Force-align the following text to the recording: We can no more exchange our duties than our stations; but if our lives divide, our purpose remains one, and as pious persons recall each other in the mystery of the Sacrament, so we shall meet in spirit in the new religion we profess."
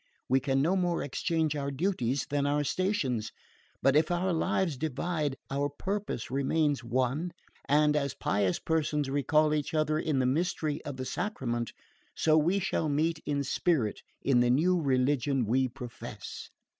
We 0.27 0.39
can 0.39 0.63
no 0.63 0.75
more 0.75 1.03
exchange 1.03 1.55
our 1.55 1.69
duties 1.69 2.25
than 2.31 2.47
our 2.47 2.63
stations; 2.63 3.31
but 3.83 3.95
if 3.95 4.09
our 4.09 4.33
lives 4.33 4.75
divide, 4.75 5.35
our 5.51 5.69
purpose 5.69 6.31
remains 6.31 6.83
one, 6.83 7.33
and 7.69 7.95
as 7.95 8.15
pious 8.15 8.57
persons 8.57 9.11
recall 9.11 9.53
each 9.53 9.75
other 9.75 9.99
in 9.99 10.17
the 10.17 10.25
mystery 10.25 10.83
of 10.85 10.97
the 10.97 11.05
Sacrament, 11.05 11.71
so 12.15 12.35
we 12.35 12.57
shall 12.57 12.89
meet 12.89 13.19
in 13.27 13.43
spirit 13.43 14.01
in 14.23 14.39
the 14.39 14.49
new 14.49 14.81
religion 14.81 15.45
we 15.45 15.67
profess." 15.67 16.49